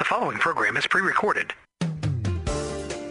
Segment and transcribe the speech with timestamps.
[0.00, 1.52] The following program is pre-recorded.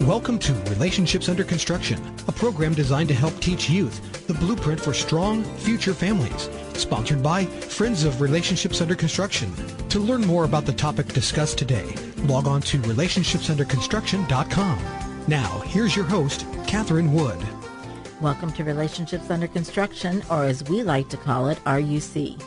[0.01, 4.91] Welcome to Relationships Under Construction, a program designed to help teach youth the blueprint for
[4.91, 6.49] strong future families.
[6.73, 9.53] Sponsored by Friends of Relationships Under Construction.
[9.89, 11.93] To learn more about the topic discussed today,
[12.23, 14.79] log on to relationshipsunderconstruction.com.
[15.27, 17.37] Now, here's your host, Catherine Wood.
[18.19, 22.41] Welcome to Relationships Under Construction, or as we like to call it, RUC.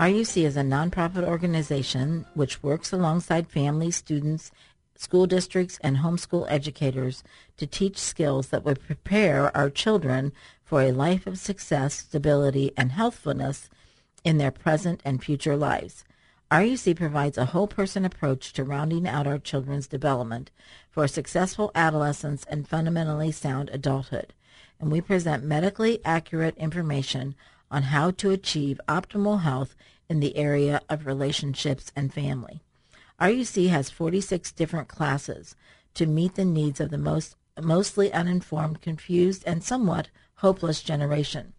[0.00, 4.50] RUC is a nonprofit organization which works alongside families, students,
[4.96, 7.22] school districts, and homeschool educators
[7.58, 10.32] to teach skills that would prepare our children
[10.64, 13.68] for a life of success, stability, and healthfulness
[14.24, 16.02] in their present and future lives.
[16.50, 20.50] RUC provides a whole person approach to rounding out our children's development
[20.90, 24.32] for successful adolescence and fundamentally sound adulthood.
[24.80, 27.34] And we present medically accurate information
[27.70, 29.76] on how to achieve optimal health
[30.10, 32.60] in the area of relationships and family.
[33.20, 35.54] RUC has 46 different classes
[35.94, 41.52] to meet the needs of the most mostly uninformed, confused, and somewhat hopeless generation.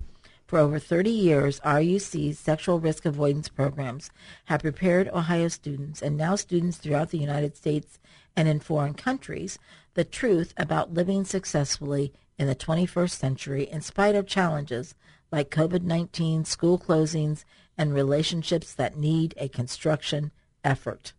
[0.48, 4.10] For over 30 years, RUC's sexual risk avoidance programs
[4.46, 8.00] have prepared Ohio students and now students throughout the United States
[8.36, 9.60] and in foreign countries
[9.94, 14.96] the truth about living successfully in the 21st century in spite of challenges
[15.32, 17.46] like COVID-19, school closings,
[17.78, 20.32] and relationships that need a construction
[20.64, 21.14] effort.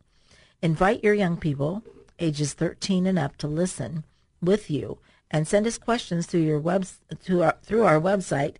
[0.60, 1.82] Invite your young people,
[2.18, 4.04] ages 13 and up, to listen
[4.40, 4.98] with you
[5.30, 6.86] and send us questions through your web
[7.18, 8.56] through our, through our website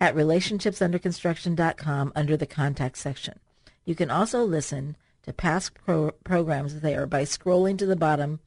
[0.00, 3.40] at relationshipsunderconstruction.com under the contact section.
[3.84, 8.40] You can also listen to past pro- programs there by scrolling to the bottom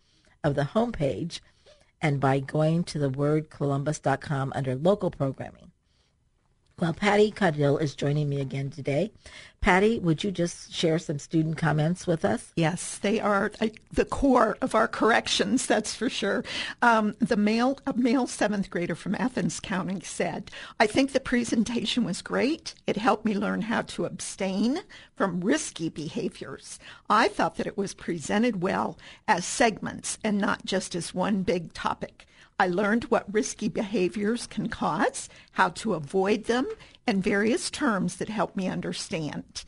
[0.44, 1.40] of the homepage
[2.02, 5.67] and by going to the wordcolumbus.com under local programming.
[6.80, 9.12] Well, Patty Cuddill is joining me again today.
[9.62, 12.54] Patty, would you just share some student comments with us?
[12.56, 16.44] Yes, they are uh, the core of our corrections, that's for sure.
[16.84, 22.04] Um, the male, a male seventh grader from Athens County said, I think the presentation
[22.04, 22.76] was great.
[22.86, 24.82] It helped me learn how to abstain
[25.16, 26.78] from risky behaviors.
[27.10, 31.74] I thought that it was presented well as segments and not just as one big
[31.74, 32.28] topic.
[32.60, 36.68] I learned what risky behaviors can cause, how to avoid them,
[37.06, 39.64] and various terms that help me understand.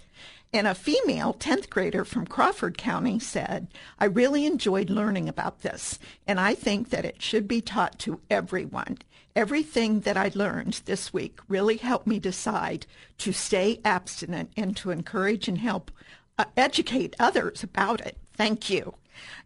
[0.52, 3.68] And a female 10th grader from Crawford County said,
[4.00, 8.22] I really enjoyed learning about this, and I think that it should be taught to
[8.32, 8.98] everyone.
[9.36, 12.88] Everything that I learned this week really helped me decide
[13.20, 15.92] to stay abstinent and to encourage and help
[16.40, 18.18] uh, educate others about it.
[18.36, 18.96] Thank you.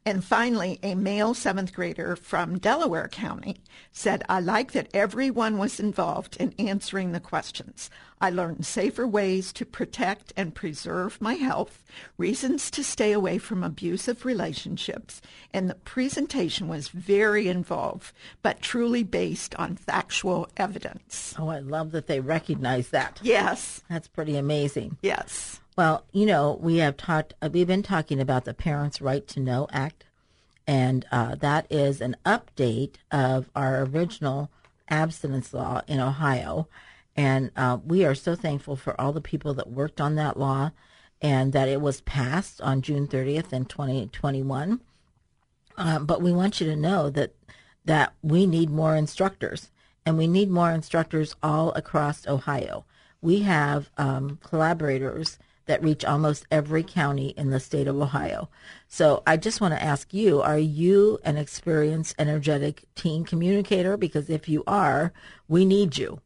[0.06, 3.58] And finally, a male seventh grader from Delaware County
[3.92, 7.90] said, I like that everyone was involved in answering the questions.
[8.20, 11.84] I learned safer ways to protect and preserve my health,
[12.18, 15.22] reasons to stay away from abusive relationships,
[15.54, 21.36] and the presentation was very involved, but truly based on factual evidence.
[21.38, 23.20] Oh, I love that they recognize that.
[23.22, 23.82] Yes.
[23.90, 24.98] That's pretty amazing.
[25.02, 25.60] Yes.
[25.76, 29.40] Well, you know, we have talked, uh, we've been talking about the Parents' Right to
[29.40, 30.06] Know Act,
[30.68, 34.52] and uh, that is an update of our original
[34.88, 36.68] abstinence law in Ohio.
[37.16, 40.72] And uh, we are so thankful for all the people that worked on that law
[41.22, 44.80] and that it was passed on June 30th in 2021.
[45.76, 47.34] Um, but we want you to know that
[47.86, 49.70] that we need more instructors,
[50.06, 52.86] and we need more instructors all across Ohio.
[53.22, 58.50] We have um, collaborators that reach almost every county in the state of Ohio.
[58.88, 63.96] So I just want to ask you, are you an experienced, energetic teen communicator?
[63.96, 65.14] Because if you are,
[65.48, 66.20] we need you.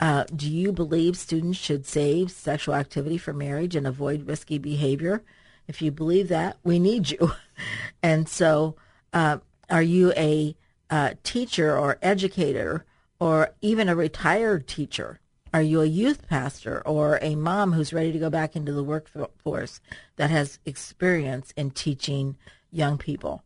[0.00, 5.24] Uh, do you believe students should save sexual activity for marriage and avoid risky behavior?
[5.66, 7.32] If you believe that, we need you.
[8.02, 8.76] and so,
[9.12, 9.38] uh,
[9.68, 10.56] are you a
[10.88, 12.84] uh, teacher or educator
[13.18, 15.20] or even a retired teacher?
[15.52, 18.82] Are you a youth pastor or a mom who's ready to go back into the
[18.82, 19.80] workforce
[20.16, 22.36] that has experience in teaching
[22.70, 23.42] young people?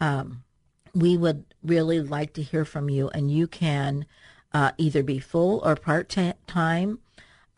[0.00, 0.44] Um,
[0.94, 4.06] we would really like to hear from you, and you can
[4.52, 6.14] uh, either be full or part
[6.46, 6.98] time,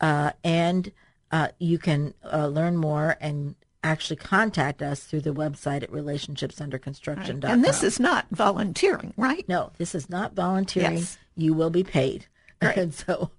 [0.01, 0.91] uh, and
[1.31, 7.49] uh, you can uh, learn more and actually contact us through the website at relationshipsunderconstruction.com.
[7.49, 9.47] And this is not volunteering, right?
[9.47, 10.97] No, this is not volunteering.
[10.97, 11.17] Yes.
[11.35, 12.25] You will be paid.
[12.61, 12.77] Right.
[12.77, 13.31] And so,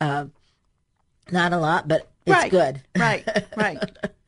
[0.00, 0.26] uh,
[1.30, 2.50] not a lot, but it's right.
[2.50, 2.82] good.
[2.96, 3.26] Right,
[3.56, 3.82] right.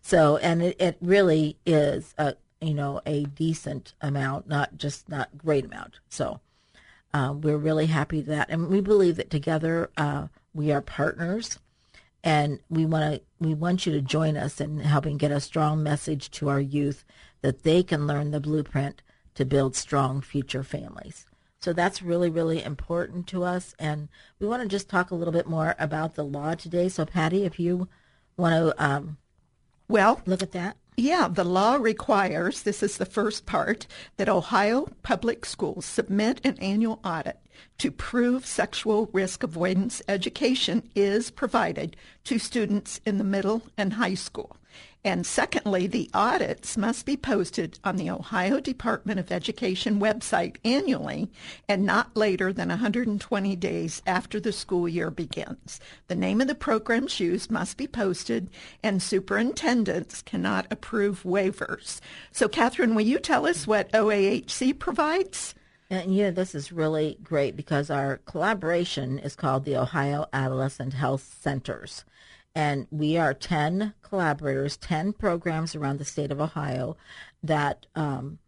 [0.00, 5.36] So, and it, it really is a you know a decent amount, not just not
[5.36, 6.00] great amount.
[6.08, 6.40] So,
[7.12, 11.58] uh, we're really happy that, and we believe that together uh, we are partners,
[12.24, 15.82] and we want to we want you to join us in helping get a strong
[15.82, 17.04] message to our youth
[17.42, 19.02] that they can learn the blueprint
[19.34, 21.26] to build strong future families.
[21.60, 23.74] So that's really, really important to us.
[23.78, 24.08] And
[24.38, 26.88] we want to just talk a little bit more about the law today.
[26.88, 27.88] So, Patty, if you
[28.36, 29.16] want to um,
[29.88, 30.76] Well, look at that.
[30.96, 36.58] Yeah, the law requires, this is the first part, that Ohio public schools submit an
[36.60, 37.38] annual audit
[37.78, 44.14] to prove sexual risk avoidance education is provided to students in the middle and high
[44.14, 44.56] school.
[45.04, 51.30] And secondly, the audits must be posted on the Ohio Department of Education website annually
[51.68, 55.80] and not later than 120 days after the school year begins.
[56.08, 58.50] The name of the programs used must be posted
[58.82, 62.00] and superintendents cannot approve waivers.
[62.32, 65.54] So Catherine, will you tell us what OAHC provides?
[65.90, 71.38] And yeah, this is really great because our collaboration is called the Ohio Adolescent Health
[71.40, 72.04] Centers.
[72.58, 76.96] And we are 10 collaborators, 10 programs around the state of Ohio
[77.40, 78.40] that um,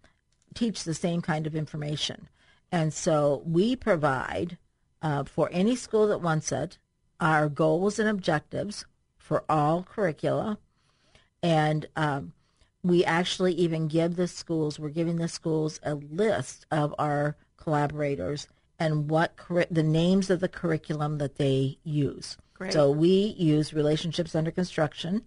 [0.53, 2.29] teach the same kind of information.
[2.73, 4.59] And so we provide
[5.01, 6.77] uh, for any school that wants it
[7.21, 8.85] our goals and objectives
[9.17, 10.59] for all curricula.
[11.41, 12.33] And um,
[12.83, 18.49] we actually even give the schools, we're giving the schools a list of our collaborators
[18.77, 19.37] and what
[19.71, 22.37] the names of the curriculum that they use.
[22.73, 25.23] So we use relationships under construction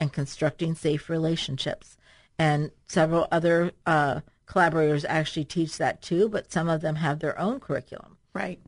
[0.00, 1.98] and constructing safe relationships.
[2.38, 7.38] And several other uh, collaborators actually teach that too, but some of them have their
[7.38, 8.16] own curriculum.
[8.32, 8.60] Right.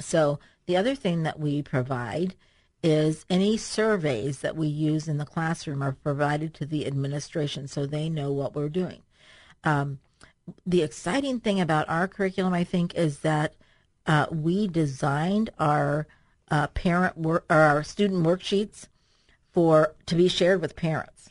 [0.00, 2.34] So the other thing that we provide
[2.82, 7.86] is any surveys that we use in the classroom are provided to the administration so
[7.86, 9.02] they know what we're doing.
[9.62, 10.00] Um,
[10.66, 13.54] the exciting thing about our curriculum, I think, is that
[14.06, 16.08] uh, we designed our
[16.52, 18.86] uh, parent work, or our student worksheets
[19.50, 21.30] for to be shared with parents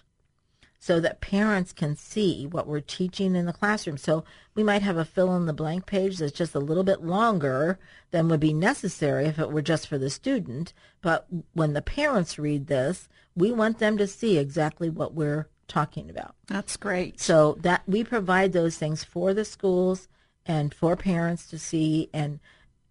[0.79, 3.97] so that parents can see what we're teaching in the classroom.
[3.97, 4.23] So
[4.55, 7.77] we might have a fill in the blank page that's just a little bit longer
[8.09, 10.73] than would be necessary if it were just for the student.
[11.03, 16.09] But when the parents read this, we want them to see exactly what we're talking
[16.09, 16.33] about.
[16.47, 17.19] That's great.
[17.19, 20.07] So that we provide those things for the schools
[20.47, 22.39] and for parents to see and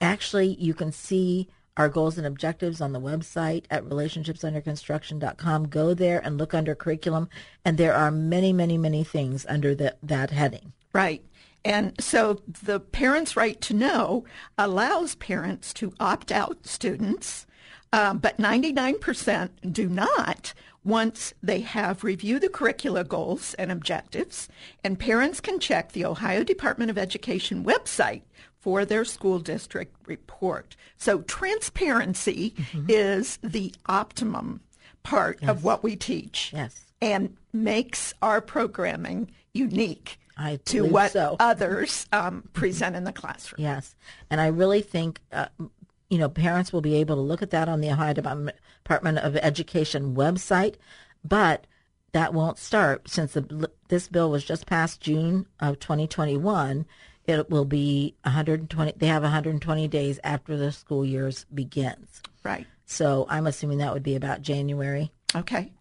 [0.00, 5.68] actually you can see our goals and objectives on the website at relationshipsunderconstruction.com.
[5.68, 7.28] Go there and look under curriculum
[7.64, 10.72] and there are many many many things under the, that heading.
[10.92, 11.24] Right.
[11.64, 14.24] And so the parents' right to know
[14.56, 17.46] allows parents to opt out students,
[17.92, 24.48] um, but 99% do not once they have reviewed the curricula goals and objectives.
[24.82, 28.22] And parents can check the Ohio Department of Education website
[28.60, 30.76] for their school district report.
[30.96, 32.54] So transparency
[32.88, 34.60] is the optimum
[35.02, 36.84] part of what we teach Yes.
[37.00, 40.18] and makes our programming unique
[40.66, 41.36] to what so.
[41.40, 43.62] others um, present in the classroom.
[43.62, 43.94] Yes,
[44.30, 45.46] and I really think uh,
[46.08, 49.18] you know parents will be able to look at that on the Ohio Department Department
[49.18, 50.76] of Education website,
[51.24, 51.66] but
[52.12, 56.86] that won't start since the, this bill was just passed June of 2021.
[57.38, 58.92] It will be 120.
[58.96, 62.20] They have 120 days after the school years begins.
[62.42, 62.66] Right.
[62.86, 65.12] So I'm assuming that would be about January.
[65.34, 65.72] Okay.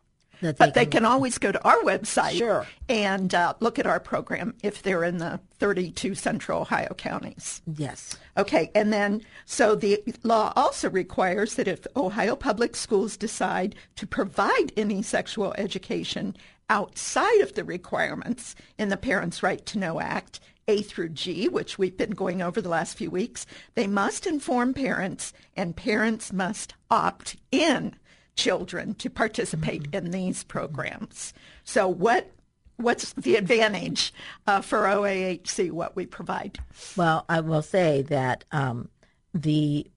[0.42, 2.66] That But they can always go to our website Sure.
[2.88, 7.62] and uh, look at our program if they're in the 32 central Ohio counties.
[7.76, 8.18] yes.
[8.38, 14.08] Okay, and then so the law also requires that if Ohio public schools decide to
[14.08, 16.38] provide any sexual education
[16.70, 20.40] outside of the requirements in the Parents' Right to Know Act,
[20.70, 24.76] A through G, which we've been going over the last few weeks, they must inform
[24.76, 27.96] parents and parents must opt in
[28.36, 31.34] children to participate in these programs.
[31.64, 32.30] So what
[32.78, 34.14] what's the advantage
[34.46, 36.60] uh, for OAHC, what we provide?
[36.96, 38.90] Well, I will say that um,
[39.34, 39.88] the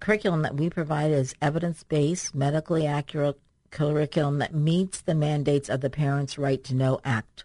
[0.00, 3.38] curriculum that we provide is evidence-based, medically accurate
[3.70, 7.44] curriculum that meets the mandates of the Parents' Right to Know Act.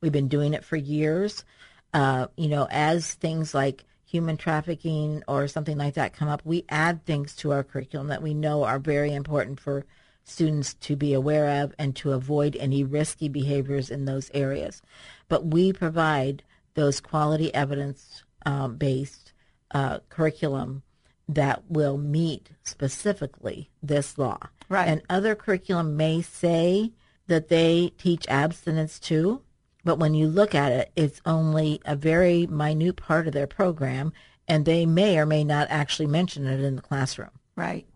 [0.00, 1.44] We've been doing it for years.
[1.92, 6.64] Uh, you know, as things like human trafficking or something like that come up, we
[6.68, 9.84] add things to our curriculum that we know are very important for
[10.24, 14.82] students to be aware of and to avoid any risky behaviors in those areas.
[15.28, 16.42] But we provide
[16.74, 19.32] those quality evidence um, based
[19.72, 20.82] uh, curriculum
[21.28, 24.38] that will meet specifically this law.
[24.68, 24.88] Right.
[24.88, 26.92] And other curriculum may say
[27.26, 29.42] that they teach abstinence too,
[29.84, 34.12] but when you look at it, it's only a very minute part of their program,
[34.48, 37.30] and they may or may not actually mention it in the classroom.
[37.56, 37.86] Right.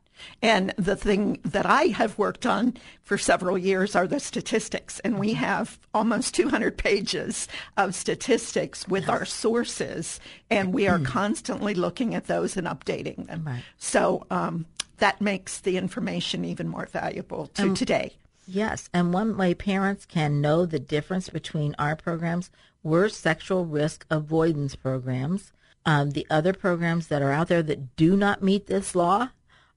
[0.42, 4.98] And the thing that I have worked on for several years are the statistics.
[5.00, 11.74] And we have almost 200 pages of statistics with our sources, and we are constantly
[11.74, 13.44] looking at those and updating them.
[13.46, 13.62] Right.
[13.78, 14.66] So um,
[14.98, 18.16] that makes the information even more valuable to today.
[18.46, 22.50] Yes, and one way parents can know the difference between our programs,
[22.82, 25.52] we're sexual risk avoidance programs.
[25.84, 29.28] Um, the other programs that are out there that do not meet this law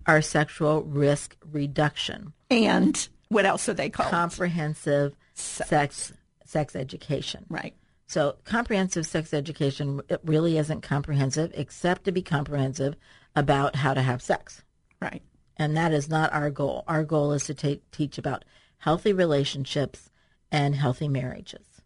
[0.05, 4.09] are sexual risk reduction, And what else are they called?
[4.09, 6.13] comprehensive sex
[6.45, 7.45] sex education.
[7.49, 7.75] right.
[8.07, 12.95] So comprehensive sex education it really isn't comprehensive except to be comprehensive
[13.35, 14.63] about how to have sex.
[14.99, 15.21] Right.
[15.57, 16.83] And that is not our goal.
[16.87, 18.45] Our goal is to take, teach about
[18.79, 20.09] healthy relationships
[20.51, 21.81] and healthy marriages,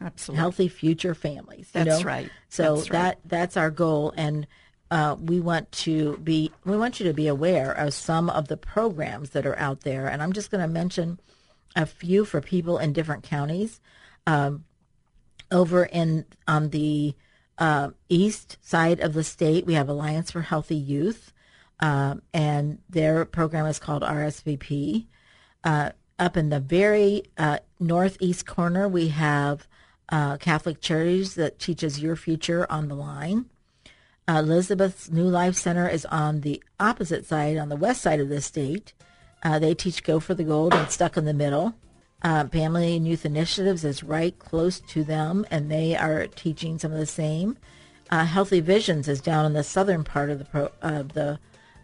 [0.00, 0.40] Absolutely.
[0.40, 1.70] healthy future families.
[1.74, 2.06] you That's know?
[2.06, 2.30] right.
[2.48, 2.92] So That's right.
[2.92, 4.46] that that's our goal, and
[4.90, 8.56] uh, we want to be we want you to be aware of some of the
[8.56, 10.06] programs that are out there.
[10.06, 11.20] And I'm just going to mention
[11.74, 13.80] a few for people in different counties.
[14.26, 14.64] Um,
[15.52, 17.14] over in on the
[17.58, 21.32] uh, east side of the state, we have Alliance for Healthy Youth,
[21.80, 25.06] um, and their program is called RSVP.
[25.64, 29.66] Uh, up in the very uh, northeast corner, we have
[30.08, 33.46] uh, Catholic Charities that teaches Your Future on the Line.
[34.28, 38.28] Uh, Elizabeth's New Life Center is on the opposite side, on the west side of
[38.28, 38.92] the state.
[39.42, 41.74] Uh, they teach Go for the Gold and Stuck in the Middle.
[42.22, 46.92] Uh, Family and Youth Initiatives is right close to them, and they are teaching some
[46.92, 47.56] of the same.
[48.10, 51.38] Uh, Healthy Visions is down in the southern part of the pro, of the